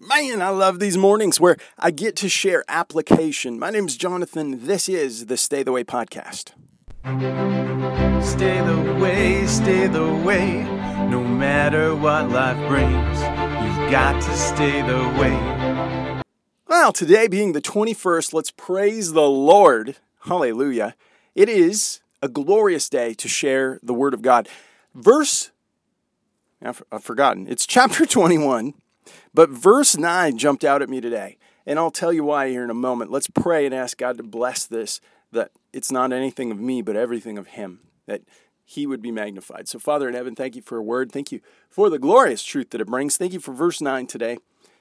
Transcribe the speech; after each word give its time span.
Man, 0.00 0.42
I 0.42 0.48
love 0.48 0.80
these 0.80 0.98
mornings 0.98 1.38
where 1.38 1.56
I 1.78 1.92
get 1.92 2.16
to 2.16 2.28
share 2.28 2.64
application. 2.66 3.60
My 3.60 3.70
name's 3.70 3.96
Jonathan. 3.96 4.66
This 4.66 4.88
is 4.88 5.26
the 5.26 5.36
Stay 5.36 5.62
the 5.62 5.70
Way 5.70 5.84
podcast. 5.84 6.50
Stay 8.20 8.60
the 8.60 8.98
way, 9.00 9.46
stay 9.46 9.86
the 9.86 10.12
way. 10.12 10.64
No 11.08 11.22
matter 11.22 11.94
what 11.94 12.28
life 12.28 12.56
brings, 12.68 13.18
you've 13.20 13.90
got 13.92 14.20
to 14.20 14.36
stay 14.36 14.82
the 14.82 14.98
way. 15.20 16.22
Well, 16.66 16.92
today 16.92 17.28
being 17.28 17.52
the 17.52 17.62
21st, 17.62 18.32
let's 18.32 18.50
praise 18.50 19.12
the 19.12 19.28
Lord. 19.28 19.98
Hallelujah. 20.22 20.96
It 21.36 21.48
is 21.48 22.00
a 22.20 22.28
glorious 22.28 22.88
day 22.88 23.14
to 23.14 23.28
share 23.28 23.78
the 23.80 23.94
Word 23.94 24.12
of 24.12 24.22
God. 24.22 24.48
Verse, 24.92 25.52
I've 26.60 26.82
forgotten, 27.00 27.46
it's 27.46 27.64
chapter 27.64 28.04
21 28.06 28.74
but 29.32 29.50
verse 29.50 29.96
9 29.96 30.38
jumped 30.38 30.64
out 30.64 30.82
at 30.82 30.88
me 30.88 31.00
today, 31.00 31.38
and 31.66 31.78
I'll 31.78 31.90
tell 31.90 32.12
you 32.12 32.24
why 32.24 32.48
here 32.48 32.64
in 32.64 32.70
a 32.70 32.74
moment. 32.74 33.10
Let's 33.10 33.28
pray 33.28 33.66
and 33.66 33.74
ask 33.74 33.96
God 33.96 34.16
to 34.18 34.22
bless 34.22 34.66
this, 34.66 35.00
that 35.32 35.50
it's 35.72 35.90
not 35.90 36.12
anything 36.12 36.50
of 36.50 36.58
me, 36.58 36.82
but 36.82 36.96
everything 36.96 37.38
of 37.38 37.48
Him, 37.48 37.80
that 38.06 38.22
He 38.64 38.86
would 38.86 39.02
be 39.02 39.10
magnified. 39.10 39.68
So, 39.68 39.78
Father 39.78 40.08
in 40.08 40.14
heaven, 40.14 40.34
thank 40.34 40.56
you 40.56 40.62
for 40.62 40.78
a 40.78 40.82
word. 40.82 41.12
Thank 41.12 41.32
you 41.32 41.40
for 41.68 41.90
the 41.90 41.98
glorious 41.98 42.42
truth 42.42 42.70
that 42.70 42.80
it 42.80 42.86
brings. 42.86 43.16
Thank 43.16 43.32
you 43.32 43.40
for 43.40 43.52
verse 43.52 43.80
9 43.80 44.06
today, 44.06 44.38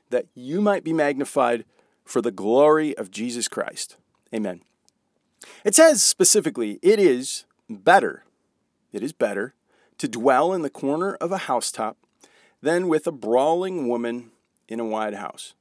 that 0.09 0.27
you 0.35 0.61
might 0.61 0.83
be 0.83 0.93
magnified 0.93 1.65
for 2.05 2.21
the 2.21 2.31
glory 2.31 2.95
of 2.97 3.11
Jesus 3.11 3.47
Christ. 3.47 3.97
Amen. 4.33 4.61
It 5.63 5.75
says 5.75 6.03
specifically, 6.03 6.79
it 6.81 6.99
is 6.99 7.45
better, 7.69 8.23
it 8.91 9.03
is 9.03 9.13
better 9.13 9.53
to 9.97 10.07
dwell 10.07 10.53
in 10.53 10.61
the 10.61 10.69
corner 10.69 11.15
of 11.15 11.31
a 11.31 11.39
housetop 11.39 11.97
than 12.63 12.87
with 12.87 13.05
a 13.05 13.11
brawling 13.11 13.89
woman 13.89 14.31
in 14.69 14.79
a 14.79 14.85
wide 14.85 15.15
house. 15.15 15.53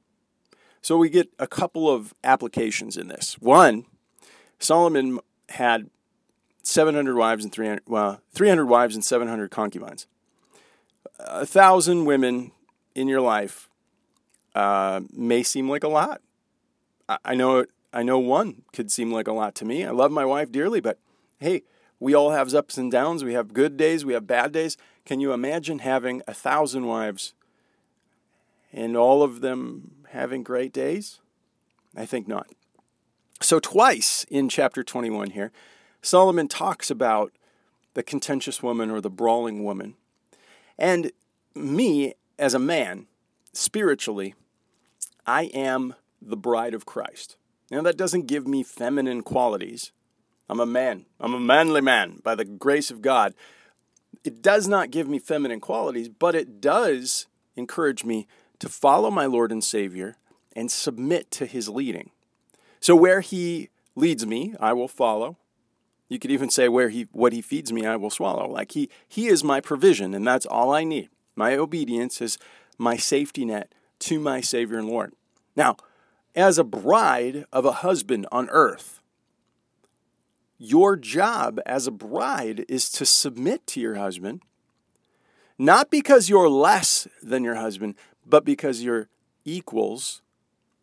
So 0.81 0.97
we 0.97 1.09
get 1.09 1.29
a 1.37 1.47
couple 1.47 1.89
of 1.89 2.13
applications 2.23 2.95
in 2.95 3.09
this. 3.09 3.37
One, 3.39 3.85
Solomon 4.57 5.19
had 5.49 5.89
700 6.63 7.15
wives 7.15 7.43
and 7.43 7.53
300 7.53 7.83
well 7.85 8.21
300 8.33 8.65
wives 8.65 8.95
and 8.95 9.03
700 9.03 9.51
concubines. 9.51 10.07
A 11.19 11.45
thousand 11.45 12.05
women 12.05 12.51
in 12.95 13.09
your 13.09 13.21
life 13.21 13.69
uh, 14.55 15.01
may 15.11 15.43
seem 15.43 15.69
like 15.69 15.83
a 15.83 15.89
lot. 15.89 16.21
I, 17.09 17.17
I 17.25 17.35
know 17.35 17.65
I 17.91 18.03
know 18.03 18.17
one 18.17 18.61
could 18.71 18.91
seem 18.91 19.11
like 19.11 19.27
a 19.27 19.33
lot 19.33 19.55
to 19.55 19.65
me. 19.65 19.85
I 19.85 19.91
love 19.91 20.11
my 20.11 20.25
wife 20.25 20.51
dearly, 20.53 20.79
but 20.79 20.99
hey, 21.39 21.63
we 22.03 22.13
all 22.13 22.31
have 22.31 22.53
ups 22.53 22.77
and 22.77 22.91
downs. 22.91 23.23
We 23.23 23.31
have 23.31 23.53
good 23.53 23.77
days, 23.77 24.03
we 24.03 24.11
have 24.11 24.27
bad 24.27 24.51
days. 24.51 24.75
Can 25.05 25.21
you 25.21 25.31
imagine 25.31 25.79
having 25.79 26.21
a 26.27 26.33
thousand 26.33 26.85
wives 26.85 27.33
and 28.73 28.97
all 28.97 29.23
of 29.23 29.39
them 29.39 30.05
having 30.09 30.43
great 30.43 30.73
days? 30.73 31.21
I 31.95 32.05
think 32.05 32.27
not. 32.27 32.47
So, 33.39 33.57
twice 33.57 34.25
in 34.29 34.49
chapter 34.49 34.83
21 34.83 35.29
here, 35.29 35.53
Solomon 36.01 36.49
talks 36.49 36.91
about 36.91 37.31
the 37.93 38.03
contentious 38.03 38.61
woman 38.61 38.91
or 38.91 38.99
the 38.99 39.09
brawling 39.09 39.63
woman. 39.63 39.95
And 40.77 41.09
me, 41.55 42.15
as 42.37 42.53
a 42.53 42.59
man, 42.59 43.07
spiritually, 43.53 44.35
I 45.25 45.43
am 45.53 45.95
the 46.21 46.35
bride 46.35 46.73
of 46.73 46.85
Christ. 46.85 47.37
Now, 47.71 47.81
that 47.83 47.95
doesn't 47.95 48.27
give 48.27 48.45
me 48.45 48.61
feminine 48.61 49.21
qualities. 49.21 49.93
I'm 50.53 50.59
a 50.59 50.67
man. 50.67 51.07
I'm 51.19 51.33
a 51.33 51.39
manly 51.39 51.81
man 51.81 52.19
by 52.23 52.35
the 52.35 52.45
grace 52.45 52.91
of 52.91 53.01
God. 53.01 53.33
It 54.23 54.43
does 54.43 54.67
not 54.67 54.91
give 54.91 55.07
me 55.07 55.17
feminine 55.17 55.59
qualities, 55.59 56.09
but 56.09 56.35
it 56.35 56.61
does 56.61 57.25
encourage 57.55 58.03
me 58.03 58.27
to 58.59 58.69
follow 58.69 59.09
my 59.09 59.25
Lord 59.25 59.51
and 59.51 59.63
Savior 59.63 60.15
and 60.55 60.71
submit 60.71 61.31
to 61.31 61.47
his 61.47 61.69
leading. 61.69 62.11
So 62.79 62.95
where 62.95 63.21
he 63.21 63.69
leads 63.95 64.27
me, 64.27 64.53
I 64.59 64.73
will 64.73 64.87
follow. 64.87 65.37
You 66.07 66.19
could 66.19 66.29
even 66.29 66.51
say 66.51 66.69
where 66.69 66.89
he 66.89 67.07
what 67.11 67.33
he 67.33 67.41
feeds 67.41 67.73
me, 67.73 67.87
I 67.87 67.95
will 67.95 68.11
swallow. 68.11 68.47
Like 68.47 68.73
he 68.73 68.91
he 69.07 69.25
is 69.25 69.43
my 69.43 69.59
provision 69.59 70.13
and 70.13 70.27
that's 70.27 70.45
all 70.45 70.71
I 70.71 70.83
need. 70.83 71.09
My 71.35 71.55
obedience 71.55 72.21
is 72.21 72.37
my 72.77 72.95
safety 72.95 73.43
net 73.43 73.73
to 74.01 74.19
my 74.19 74.39
Savior 74.39 74.77
and 74.77 74.87
Lord. 74.87 75.13
Now, 75.55 75.77
as 76.35 76.59
a 76.59 76.63
bride 76.63 77.45
of 77.51 77.65
a 77.65 77.71
husband 77.81 78.27
on 78.31 78.51
earth, 78.51 78.99
your 80.63 80.95
job 80.95 81.59
as 81.65 81.87
a 81.87 81.91
bride 81.91 82.65
is 82.69 82.89
to 82.89 83.05
submit 83.05 83.67
to 83.67 83.81
your 83.81 83.95
husband, 83.95 84.41
not 85.57 85.91
because 85.91 86.29
you're 86.29 86.49
less 86.49 87.05
than 87.21 87.43
your 87.43 87.55
husband, 87.55 87.95
but 88.25 88.45
because 88.45 88.81
you're 88.81 89.09
equals, 89.43 90.21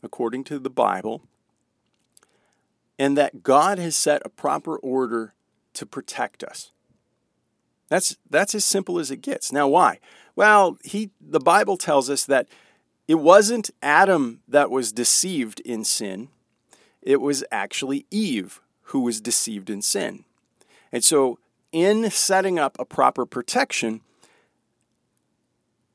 according 0.03 0.45
to 0.45 0.59
the 0.59 0.69
Bible, 0.69 1.23
and 2.99 3.17
that 3.17 3.43
God 3.43 3.79
has 3.79 3.97
set 3.97 4.21
a 4.23 4.29
proper 4.29 4.77
order 4.77 5.33
to 5.73 5.87
protect 5.87 6.45
us. 6.45 6.73
That's, 7.89 8.19
that's 8.29 8.55
as 8.55 8.67
simple 8.67 8.99
as 8.99 9.11
it 9.11 9.23
gets. 9.23 9.51
Now, 9.51 9.67
why? 9.67 9.99
Well, 10.37 10.77
he, 10.85 11.11
the 11.21 11.41
Bible 11.41 11.79
tells 11.79 12.11
us 12.11 12.25
that 12.27 12.47
it 13.09 13.15
wasn't 13.15 13.71
Adam 13.83 14.43
that 14.47 14.71
was 14.71 14.93
deceived 14.93 15.61
in 15.61 15.85
sin, 15.85 16.29
it 17.01 17.23
was 17.23 17.43
actually 17.51 18.05
Eve 18.11 18.61
who 18.91 19.01
was 19.01 19.21
deceived 19.21 19.71
in 19.71 19.83
sin. 19.83 20.25
And 20.93 21.05
so, 21.05 21.39
in 21.73 22.11
setting 22.11 22.59
up 22.59 22.77
a 22.79 22.85
proper 22.85 23.25
protection, 23.25 24.01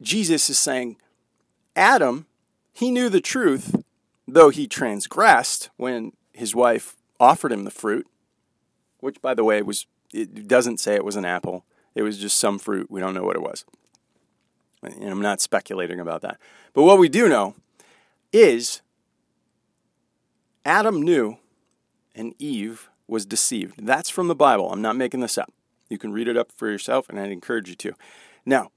Jesus 0.02 0.50
is 0.50 0.58
saying, 0.58 0.98
Adam, 1.76 2.26
he 2.72 2.92
knew 2.92 3.10
the 3.10 3.20
truth, 3.20 3.84
though 4.28 4.50
he 4.50 4.68
transgressed 4.68 5.70
when 5.76 6.14
his 6.34 6.56
wife 6.56 6.96
offered 7.20 7.52
him 7.52 7.66
the 7.66 7.72
fruit, 7.72 8.08
which, 9.00 9.22
by 9.22 9.34
the 9.34 9.44
way, 9.44 9.62
was 9.62 9.86
it 10.14 10.48
doesn't 10.48 10.80
say 10.80 10.96
it 10.96 11.04
was 11.04 11.18
an 11.18 11.26
apple. 11.26 11.66
It 11.96 12.04
was 12.04 12.18
just 12.18 12.38
some 12.38 12.58
fruit. 12.58 12.90
We 12.90 13.02
don't 13.02 13.14
know 13.14 13.24
what 13.24 13.36
it 13.36 13.42
was. 13.42 13.66
And 14.82 15.10
I'm 15.10 15.22
not 15.22 15.42
speculating 15.42 16.00
about 16.00 16.22
that. 16.22 16.38
But 16.74 16.84
what 16.84 17.00
we 17.00 17.10
do 17.10 17.28
know 17.28 17.56
is 18.32 18.82
Adam 20.64 21.02
knew 21.02 21.38
and 22.16 22.34
Eve 22.40 22.90
was 23.08 23.26
deceived. 23.26 23.86
That's 23.86 24.10
from 24.10 24.28
the 24.28 24.36
Bible. 24.36 24.72
I'm 24.72 24.82
not 24.82 24.96
making 24.96 25.20
this 25.20 25.38
up. 25.38 25.54
You 25.90 25.98
can 25.98 26.12
read 26.12 26.28
it 26.28 26.38
up 26.38 26.52
for 26.52 26.70
yourself, 26.70 27.10
and 27.10 27.20
I'd 27.20 27.32
encourage 27.32 27.70
you 27.70 27.76
to. 27.76 27.94
Now, 28.46 28.72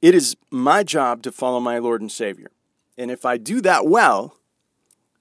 it 0.00 0.14
is 0.14 0.36
my 0.50 0.84
job 0.84 1.22
to 1.22 1.32
follow 1.32 1.58
my 1.58 1.78
Lord 1.78 2.00
and 2.00 2.12
Savior. 2.12 2.50
And 2.96 3.10
if 3.10 3.24
I 3.24 3.36
do 3.36 3.60
that 3.62 3.86
well, 3.86 4.36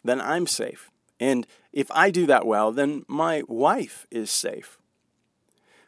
then 0.03 0.21
I'm 0.21 0.45
safe. 0.45 0.91
And 1.19 1.47
if 1.73 1.89
I 1.91 2.11
do 2.11 2.25
that 2.27 2.45
well, 2.45 2.71
then 2.71 3.03
my 3.07 3.43
wife 3.47 4.05
is 4.11 4.29
safe. 4.29 4.77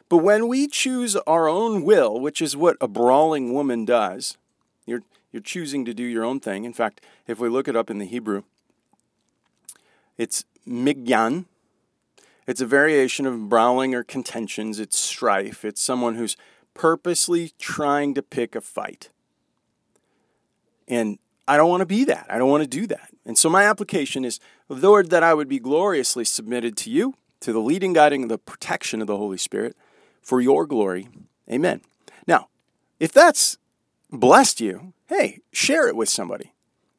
But 0.08 0.18
when 0.18 0.48
we 0.48 0.66
choose 0.66 1.14
our 1.16 1.48
own 1.48 1.84
will, 1.84 2.18
which 2.18 2.42
is 2.42 2.56
what 2.56 2.76
a 2.80 2.88
brawling 2.88 3.54
woman 3.54 3.84
does, 3.84 4.36
you're, 4.86 5.02
you're 5.30 5.40
choosing 5.40 5.84
to 5.84 5.94
do 5.94 6.02
your 6.02 6.24
own 6.24 6.40
thing. 6.40 6.64
In 6.64 6.72
fact, 6.72 7.00
if 7.28 7.38
we 7.38 7.48
look 7.48 7.68
it 7.68 7.76
up 7.76 7.90
in 7.90 7.98
the 7.98 8.06
Hebrew, 8.06 8.42
it's 10.18 10.44
midyan, 10.66 11.44
it's 12.46 12.60
a 12.60 12.66
variation 12.66 13.26
of 13.26 13.48
brawling 13.48 13.94
or 13.94 14.02
contentions, 14.02 14.80
it's 14.80 14.98
strife, 14.98 15.64
it's 15.64 15.80
someone 15.80 16.14
who's 16.16 16.36
purposely 16.74 17.52
trying 17.58 18.14
to 18.14 18.22
pick 18.22 18.54
a 18.54 18.60
fight. 18.60 19.10
And 20.88 21.18
I 21.46 21.56
don't 21.56 21.68
want 21.68 21.80
to 21.80 21.86
be 21.86 22.04
that. 22.04 22.26
I 22.28 22.38
don't 22.38 22.50
want 22.50 22.62
to 22.62 22.68
do 22.68 22.86
that. 22.88 23.10
And 23.24 23.36
so 23.36 23.48
my 23.48 23.64
application 23.64 24.24
is, 24.24 24.40
Lord, 24.68 25.10
that 25.10 25.22
I 25.22 25.34
would 25.34 25.48
be 25.48 25.58
gloriously 25.58 26.24
submitted 26.24 26.76
to 26.78 26.90
you, 26.90 27.14
to 27.40 27.52
the 27.52 27.60
leading, 27.60 27.92
guiding, 27.92 28.22
and 28.22 28.30
the 28.30 28.38
protection 28.38 29.00
of 29.00 29.06
the 29.06 29.16
Holy 29.16 29.38
Spirit 29.38 29.76
for 30.22 30.40
your 30.40 30.66
glory. 30.66 31.08
Amen. 31.50 31.80
Now, 32.26 32.48
if 32.98 33.12
that's 33.12 33.58
blessed 34.10 34.60
you, 34.60 34.92
hey, 35.08 35.40
share 35.52 35.88
it 35.88 35.96
with 35.96 36.08
somebody. 36.08 36.52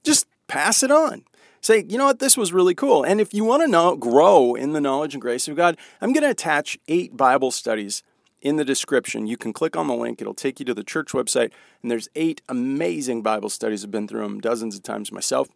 Just 0.03 0.27
pass 0.47 0.83
it 0.83 0.91
on 0.91 1.23
say, 1.61 1.85
you 1.87 1.97
know 1.97 2.05
what, 2.05 2.19
this 2.19 2.35
was 2.35 2.51
really 2.51 2.75
cool. 2.75 3.03
And 3.03 3.21
if 3.21 3.33
you 3.33 3.43
want 3.43 3.61
to 3.61 3.67
know, 3.67 3.95
grow 3.95 4.55
in 4.55 4.73
the 4.73 4.81
knowledge 4.81 5.13
and 5.13 5.21
grace 5.21 5.47
of 5.47 5.55
God, 5.55 5.77
I'm 6.01 6.11
going 6.11 6.23
to 6.23 6.29
attach 6.29 6.77
eight 6.87 7.15
Bible 7.15 7.51
studies 7.51 8.03
in 8.41 8.55
the 8.55 8.65
description. 8.65 9.27
You 9.27 9.37
can 9.37 9.53
click 9.53 9.77
on 9.77 9.87
the 9.87 9.93
link, 9.93 10.19
it'll 10.19 10.33
take 10.33 10.59
you 10.59 10.65
to 10.65 10.73
the 10.73 10.83
church 10.83 11.11
website, 11.11 11.51
and 11.81 11.91
there's 11.91 12.09
eight 12.15 12.41
amazing 12.49 13.21
Bible 13.21 13.49
studies. 13.49 13.83
I've 13.83 13.91
been 13.91 14.07
through 14.07 14.21
them 14.21 14.41
dozens 14.41 14.75
of 14.75 14.83
times 14.83 15.11
myself, 15.11 15.47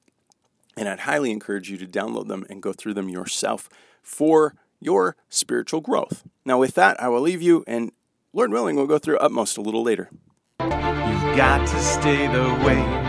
and 0.77 0.87
I'd 0.87 1.01
highly 1.01 1.31
encourage 1.31 1.69
you 1.69 1.77
to 1.77 1.87
download 1.87 2.27
them 2.27 2.45
and 2.49 2.61
go 2.61 2.73
through 2.73 2.93
them 2.93 3.09
yourself 3.09 3.69
for 4.03 4.53
your 4.79 5.15
spiritual 5.29 5.81
growth. 5.81 6.23
Now, 6.45 6.59
with 6.59 6.75
that, 6.75 7.01
I 7.01 7.07
will 7.07 7.21
leave 7.21 7.41
you, 7.41 7.63
and 7.65 7.91
Lord 8.33 8.51
willing, 8.51 8.75
we'll 8.75 8.85
go 8.85 8.99
through 8.99 9.17
Utmost 9.17 9.57
a 9.57 9.61
little 9.61 9.81
later. 9.81 10.09
You've 10.59 11.37
got 11.37 11.67
to 11.67 11.81
stay 11.81 12.27
the 12.27 12.63
way 12.63 13.04